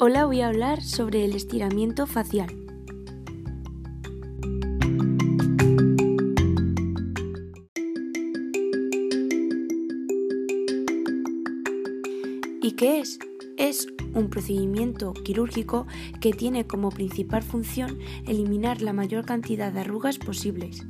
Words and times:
Hola, 0.00 0.26
voy 0.26 0.42
a 0.42 0.46
hablar 0.46 0.84
sobre 0.84 1.24
el 1.24 1.34
estiramiento 1.34 2.06
facial. 2.06 2.46
¿Y 12.62 12.76
qué 12.76 13.00
es? 13.00 13.18
Es 13.56 13.88
un 14.14 14.30
procedimiento 14.30 15.14
quirúrgico 15.14 15.88
que 16.20 16.32
tiene 16.32 16.64
como 16.64 16.90
principal 16.90 17.42
función 17.42 17.98
eliminar 18.28 18.82
la 18.82 18.92
mayor 18.92 19.24
cantidad 19.24 19.72
de 19.72 19.80
arrugas 19.80 20.18
posibles, 20.18 20.86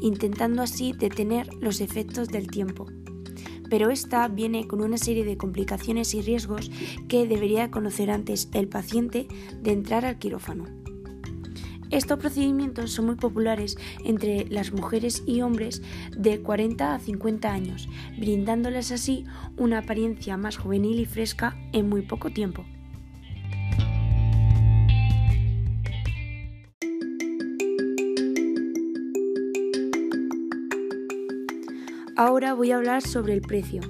intentando 0.00 0.62
así 0.62 0.92
detener 0.92 1.48
los 1.54 1.80
efectos 1.80 2.28
del 2.28 2.46
tiempo 2.46 2.86
pero 3.74 3.90
esta 3.90 4.28
viene 4.28 4.68
con 4.68 4.80
una 4.82 4.98
serie 4.98 5.24
de 5.24 5.36
complicaciones 5.36 6.14
y 6.14 6.22
riesgos 6.22 6.70
que 7.08 7.26
debería 7.26 7.72
conocer 7.72 8.08
antes 8.08 8.48
el 8.52 8.68
paciente 8.68 9.26
de 9.62 9.72
entrar 9.72 10.04
al 10.04 10.16
quirófano. 10.16 10.66
Estos 11.90 12.20
procedimientos 12.20 12.92
son 12.92 13.06
muy 13.06 13.16
populares 13.16 13.76
entre 14.04 14.44
las 14.44 14.70
mujeres 14.70 15.24
y 15.26 15.40
hombres 15.40 15.82
de 16.16 16.40
40 16.40 16.94
a 16.94 17.00
50 17.00 17.52
años, 17.52 17.88
brindándoles 18.16 18.92
así 18.92 19.24
una 19.56 19.78
apariencia 19.78 20.36
más 20.36 20.56
juvenil 20.56 21.00
y 21.00 21.06
fresca 21.06 21.56
en 21.72 21.88
muy 21.88 22.02
poco 22.02 22.30
tiempo. 22.30 22.64
Ahora 32.16 32.54
voy 32.54 32.70
a 32.70 32.76
hablar 32.76 33.02
sobre 33.02 33.32
el 33.32 33.40
precio. 33.40 33.80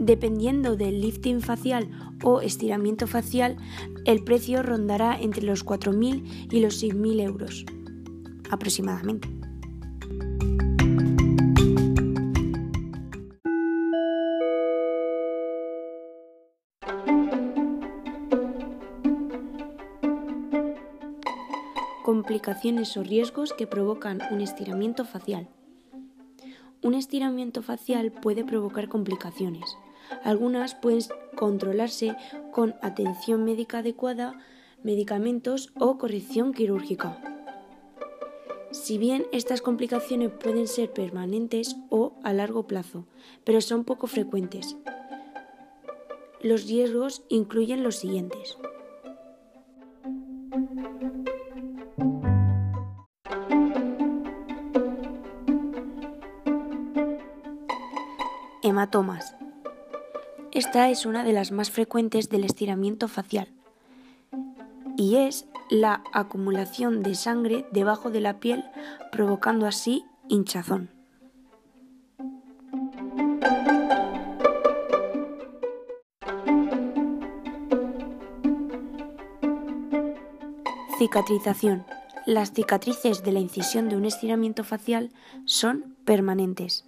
Dependiendo 0.00 0.74
del 0.74 1.00
lifting 1.00 1.40
facial 1.40 1.88
o 2.24 2.40
estiramiento 2.40 3.06
facial, 3.06 3.56
el 4.04 4.24
precio 4.24 4.64
rondará 4.64 5.16
entre 5.16 5.44
los 5.44 5.64
4.000 5.64 6.52
y 6.52 6.60
los 6.60 6.82
6.000 6.82 7.20
euros 7.22 7.64
aproximadamente. 8.50 9.28
Complicaciones 22.04 22.96
o 22.96 23.04
riesgos 23.04 23.52
que 23.52 23.68
provocan 23.68 24.20
un 24.32 24.40
estiramiento 24.40 25.04
facial. 25.04 25.48
Un 26.86 26.94
estiramiento 26.94 27.62
facial 27.62 28.12
puede 28.12 28.44
provocar 28.44 28.88
complicaciones. 28.88 29.76
Algunas 30.22 30.76
pueden 30.76 31.00
controlarse 31.34 32.14
con 32.52 32.76
atención 32.80 33.44
médica 33.44 33.78
adecuada, 33.78 34.38
medicamentos 34.84 35.72
o 35.80 35.98
corrección 35.98 36.52
quirúrgica. 36.52 37.20
Si 38.70 38.98
bien 38.98 39.26
estas 39.32 39.62
complicaciones 39.62 40.30
pueden 40.30 40.68
ser 40.68 40.92
permanentes 40.92 41.74
o 41.90 42.12
a 42.22 42.32
largo 42.32 42.68
plazo, 42.68 43.04
pero 43.42 43.60
son 43.60 43.82
poco 43.82 44.06
frecuentes. 44.06 44.76
Los 46.40 46.68
riesgos 46.68 47.24
incluyen 47.28 47.82
los 47.82 47.96
siguientes. 47.96 48.58
Esta 60.52 60.90
es 60.90 61.06
una 61.06 61.24
de 61.24 61.32
las 61.32 61.52
más 61.52 61.70
frecuentes 61.70 62.28
del 62.28 62.44
estiramiento 62.44 63.08
facial 63.08 63.48
y 64.96 65.16
es 65.16 65.46
la 65.70 66.02
acumulación 66.12 67.02
de 67.02 67.14
sangre 67.14 67.66
debajo 67.72 68.10
de 68.10 68.20
la 68.20 68.40
piel 68.40 68.64
provocando 69.12 69.66
así 69.66 70.04
hinchazón. 70.28 70.90
Cicatrización. 80.98 81.84
Las 82.24 82.52
cicatrices 82.52 83.22
de 83.22 83.32
la 83.32 83.40
incisión 83.40 83.88
de 83.88 83.96
un 83.96 84.06
estiramiento 84.06 84.64
facial 84.64 85.12
son 85.44 85.96
permanentes. 86.04 86.84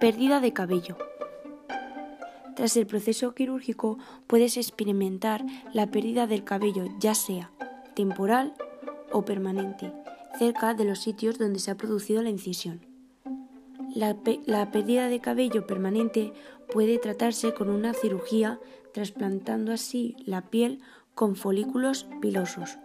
Pérdida 0.00 0.40
de 0.40 0.54
cabello. 0.54 0.96
Tras 2.56 2.76
el 2.76 2.86
proceso 2.86 3.34
quirúrgico 3.34 3.98
puedes 4.26 4.56
experimentar 4.56 5.44
la 5.74 5.90
pérdida 5.90 6.26
del 6.26 6.42
cabello 6.42 6.84
ya 6.98 7.14
sea 7.14 7.50
temporal 7.94 8.54
o 9.12 9.26
permanente 9.26 9.92
cerca 10.38 10.72
de 10.72 10.86
los 10.86 11.00
sitios 11.00 11.38
donde 11.38 11.58
se 11.58 11.70
ha 11.70 11.76
producido 11.76 12.22
la 12.22 12.30
incisión. 12.30 12.80
La, 13.94 14.16
la, 14.46 14.70
pérdida 14.70 15.08
de 15.08 15.20
cabello 15.20 15.66
permanente 15.66 16.32
puede 16.72 16.96
tratarse 16.98 17.52
con 17.52 17.68
una 17.68 17.92
cirugía 17.92 18.58
trasplantando 18.94 19.70
así 19.70 20.16
la 20.24 20.48
piel 20.48 20.80
con 21.14 21.36
folículos 21.36 22.06
pilosos. 22.22 22.78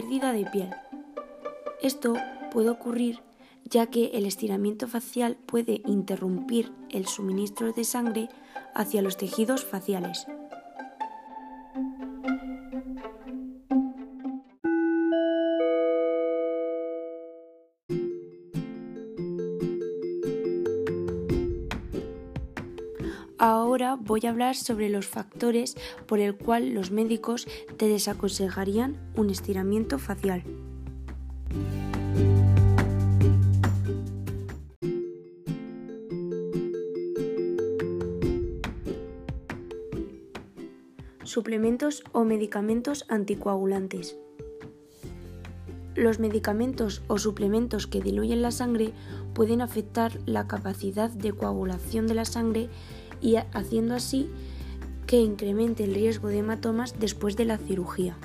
Pérdida 0.00 0.32
de 0.32 0.44
piel. 0.44 0.70
Esto 1.82 2.14
puede 2.52 2.70
ocurrir 2.70 3.18
ya 3.64 3.86
que 3.86 4.12
el 4.14 4.26
estiramiento 4.26 4.86
facial 4.86 5.34
puede 5.34 5.82
interrumpir 5.86 6.70
el 6.90 7.08
suministro 7.08 7.72
de 7.72 7.82
sangre 7.82 8.28
hacia 8.76 9.02
los 9.02 9.16
tejidos 9.16 9.64
faciales. 9.64 10.24
Ahora 23.38 23.96
voy 23.96 24.22
a 24.24 24.30
hablar 24.30 24.56
sobre 24.56 24.88
los 24.88 25.06
factores 25.06 25.76
por 26.06 26.18
el 26.18 26.36
cual 26.36 26.74
los 26.74 26.90
médicos 26.90 27.46
te 27.76 27.88
desaconsejarían 27.88 28.96
un 29.14 29.30
estiramiento 29.30 29.98
facial. 29.98 30.42
Suplementos 41.24 42.02
o 42.12 42.24
medicamentos 42.24 43.04
anticoagulantes. 43.08 44.16
Los 45.98 46.20
medicamentos 46.20 47.02
o 47.08 47.18
suplementos 47.18 47.88
que 47.88 48.00
diluyen 48.00 48.40
la 48.40 48.52
sangre 48.52 48.92
pueden 49.34 49.60
afectar 49.60 50.20
la 50.26 50.46
capacidad 50.46 51.10
de 51.10 51.32
coagulación 51.32 52.06
de 52.06 52.14
la 52.14 52.24
sangre 52.24 52.68
y 53.20 53.34
haciendo 53.34 53.96
así 53.96 54.30
que 55.08 55.16
incremente 55.16 55.82
el 55.82 55.96
riesgo 55.96 56.28
de 56.28 56.38
hematomas 56.38 57.00
después 57.00 57.36
de 57.36 57.46
la 57.46 57.58
cirugía. 57.58 58.16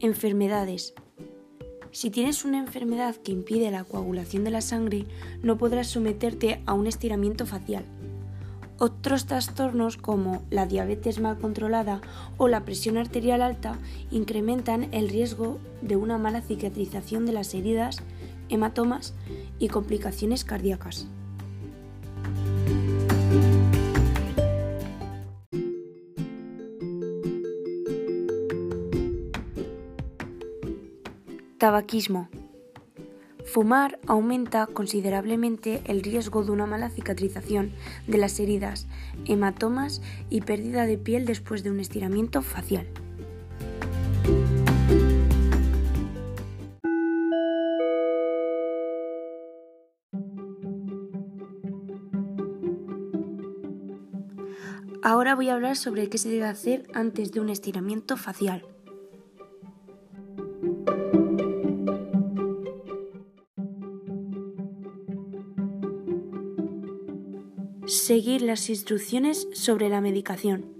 Enfermedades. 0.00 0.94
Si 1.96 2.10
tienes 2.10 2.44
una 2.44 2.58
enfermedad 2.58 3.16
que 3.16 3.32
impide 3.32 3.70
la 3.70 3.82
coagulación 3.82 4.44
de 4.44 4.50
la 4.50 4.60
sangre, 4.60 5.06
no 5.42 5.56
podrás 5.56 5.86
someterte 5.86 6.60
a 6.66 6.74
un 6.74 6.86
estiramiento 6.86 7.46
facial. 7.46 7.86
Otros 8.78 9.24
trastornos 9.24 9.96
como 9.96 10.42
la 10.50 10.66
diabetes 10.66 11.20
mal 11.20 11.38
controlada 11.38 12.02
o 12.36 12.48
la 12.48 12.66
presión 12.66 12.98
arterial 12.98 13.40
alta 13.40 13.78
incrementan 14.10 14.92
el 14.92 15.08
riesgo 15.08 15.58
de 15.80 15.96
una 15.96 16.18
mala 16.18 16.42
cicatrización 16.42 17.24
de 17.24 17.32
las 17.32 17.54
heridas, 17.54 18.02
hematomas 18.50 19.14
y 19.58 19.68
complicaciones 19.68 20.44
cardíacas. 20.44 21.08
Tabaquismo. 31.58 32.28
Fumar 33.46 33.98
aumenta 34.06 34.66
considerablemente 34.66 35.80
el 35.86 36.02
riesgo 36.02 36.44
de 36.44 36.50
una 36.50 36.66
mala 36.66 36.90
cicatrización 36.90 37.72
de 38.06 38.18
las 38.18 38.38
heridas, 38.40 38.86
hematomas 39.24 40.02
y 40.28 40.42
pérdida 40.42 40.84
de 40.84 40.98
piel 40.98 41.24
después 41.24 41.64
de 41.64 41.70
un 41.70 41.80
estiramiento 41.80 42.42
facial. 42.42 42.86
Ahora 55.02 55.34
voy 55.34 55.48
a 55.48 55.54
hablar 55.54 55.76
sobre 55.76 56.10
qué 56.10 56.18
se 56.18 56.28
debe 56.28 56.44
hacer 56.44 56.86
antes 56.92 57.32
de 57.32 57.40
un 57.40 57.48
estiramiento 57.48 58.18
facial. 58.18 58.75
Seguir 67.86 68.42
las 68.42 68.68
instrucciones 68.68 69.46
sobre 69.52 69.88
la 69.88 70.00
medicación. 70.00 70.74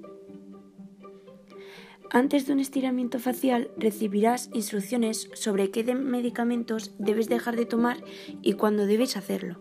Antes 2.11 2.47
de 2.47 2.53
un 2.53 2.59
estiramiento 2.59 3.21
facial 3.21 3.71
recibirás 3.77 4.51
instrucciones 4.55 5.31
sobre 5.35 5.71
qué 5.71 5.85
medicamentos 5.95 6.97
debes 6.99 7.29
dejar 7.29 7.55
de 7.55 7.65
tomar 7.65 8.03
y 8.43 8.55
cuándo 8.55 8.87
debes 8.87 9.17
hacerlo. 9.17 9.61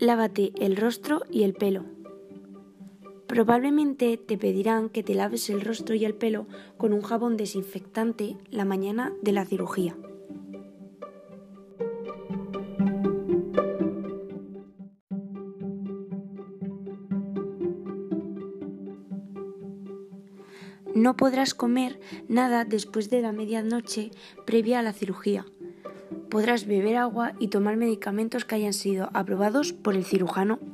Lávate 0.00 0.52
el 0.58 0.74
rostro 0.74 1.22
y 1.30 1.44
el 1.44 1.54
pelo. 1.54 2.01
Probablemente 3.32 4.18
te 4.18 4.36
pedirán 4.36 4.90
que 4.90 5.02
te 5.02 5.14
laves 5.14 5.48
el 5.48 5.62
rostro 5.62 5.94
y 5.94 6.04
el 6.04 6.12
pelo 6.12 6.46
con 6.76 6.92
un 6.92 7.00
jabón 7.00 7.38
desinfectante 7.38 8.36
la 8.50 8.66
mañana 8.66 9.14
de 9.22 9.32
la 9.32 9.46
cirugía. 9.46 9.96
No 20.94 21.16
podrás 21.16 21.54
comer 21.54 21.98
nada 22.28 22.66
después 22.66 23.08
de 23.08 23.22
la 23.22 23.32
medianoche 23.32 24.10
previa 24.44 24.80
a 24.80 24.82
la 24.82 24.92
cirugía 24.92 25.46
podrás 26.32 26.64
beber 26.64 26.96
agua 26.96 27.34
y 27.38 27.48
tomar 27.48 27.76
medicamentos 27.76 28.46
que 28.46 28.54
hayan 28.54 28.72
sido 28.72 29.10
aprobados 29.12 29.74
por 29.74 29.96
el 29.96 30.06
cirujano. 30.06 30.71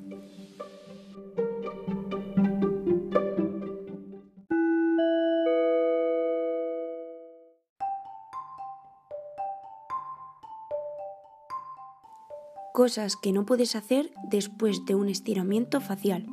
Cosas 12.79 13.17
que 13.17 13.33
no 13.33 13.45
puedes 13.45 13.75
hacer 13.75 14.13
después 14.31 14.85
de 14.85 14.95
un 14.95 15.09
estiramiento 15.09 15.81
facial. 15.81 16.29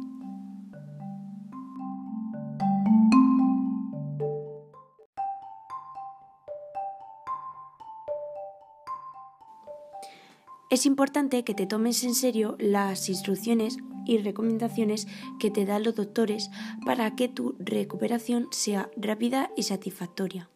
Es 10.70 10.86
importante 10.86 11.44
que 11.44 11.56
te 11.56 11.66
tomes 11.66 12.04
en 12.04 12.14
serio 12.14 12.56
las 12.60 13.10
instrucciones 13.10 13.78
y 14.06 14.20
recomendaciones 14.20 15.08
que 15.40 15.50
te 15.50 15.66
dan 15.66 15.82
los 15.82 15.96
doctores 15.96 16.52
para 16.86 17.16
que 17.16 17.28
tu 17.28 17.56
recuperación 17.58 18.50
sea 18.52 18.92
rápida 18.98 19.50
y 19.58 19.64
satisfactoria. 19.64 20.48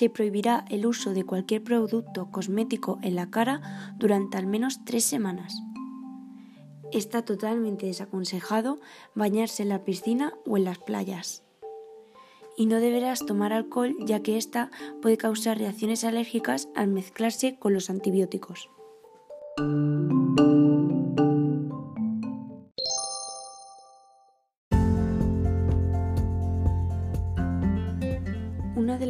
Se 0.00 0.08
prohibirá 0.08 0.64
el 0.70 0.86
uso 0.86 1.12
de 1.12 1.24
cualquier 1.24 1.62
producto 1.62 2.30
cosmético 2.30 2.98
en 3.02 3.16
la 3.16 3.28
cara 3.28 3.92
durante 3.98 4.38
al 4.38 4.46
menos 4.46 4.82
tres 4.86 5.04
semanas. 5.04 5.60
Está 6.90 7.22
totalmente 7.22 7.84
desaconsejado 7.84 8.80
bañarse 9.14 9.62
en 9.62 9.68
la 9.68 9.84
piscina 9.84 10.32
o 10.46 10.56
en 10.56 10.64
las 10.64 10.78
playas. 10.78 11.42
Y 12.56 12.64
no 12.64 12.80
deberás 12.80 13.26
tomar 13.26 13.52
alcohol 13.52 13.94
ya 14.00 14.22
que 14.22 14.38
ésta 14.38 14.70
puede 15.02 15.18
causar 15.18 15.58
reacciones 15.58 16.02
alérgicas 16.04 16.70
al 16.74 16.88
mezclarse 16.88 17.58
con 17.58 17.74
los 17.74 17.90
antibióticos. 17.90 18.70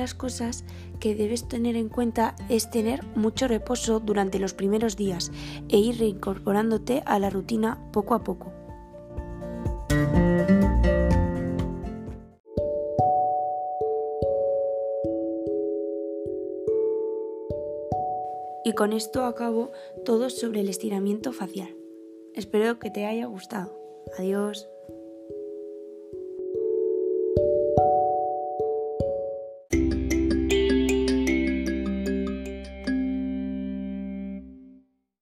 Las 0.00 0.14
cosas 0.14 0.64
que 0.99 1.14
debes 1.14 1.47
tener 1.47 1.76
en 1.76 1.91
cuenta 1.91 2.35
es 2.49 2.70
tener 2.70 3.05
mucho 3.14 3.49
reposo 3.49 4.00
durante 4.00 4.38
los 4.38 4.55
primeros 4.55 4.97
días 4.97 5.31
e 5.69 5.76
ir 5.76 5.99
reincorporándote 5.99 7.02
a 7.05 7.19
la 7.19 7.29
rutina 7.29 7.79
poco 7.93 8.14
a 8.14 8.25
poco. 8.25 8.50
Y 18.64 18.73
con 18.73 18.93
esto 18.93 19.25
acabo 19.25 19.70
todo 20.05 20.31
sobre 20.31 20.61
el 20.61 20.69
estiramiento 20.69 21.32
facial. 21.32 21.76
Espero 22.35 22.79
que 22.79 22.91
te 22.91 23.05
haya 23.05 23.26
gustado. 23.26 23.76
Adiós. 24.19 24.70